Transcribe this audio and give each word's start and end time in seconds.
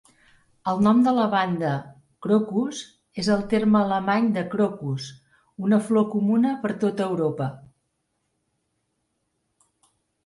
El 0.71 0.79
nom 0.85 1.01
de 1.07 1.11
la 1.17 1.25
banda, 1.33 1.73
"Krokus" 2.25 2.79
és 3.23 3.29
el 3.35 3.43
terme 3.51 3.79
alemany 3.81 4.29
de 4.39 4.45
crocus, 4.55 5.11
una 5.69 5.79
flor 5.91 6.09
comuna 6.15 6.55
per 6.65 6.73
tota 6.87 7.07
Europa. 7.13 7.51